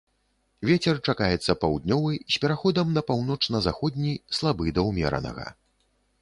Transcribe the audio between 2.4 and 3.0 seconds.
пераходам